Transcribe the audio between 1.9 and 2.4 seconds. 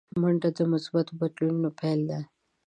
دی